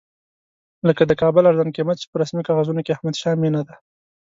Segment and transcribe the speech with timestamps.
[0.87, 3.75] لکه د کابل ارزان قیمت چې په رسمي کاغذونو کې احمدشاه مېنه ده.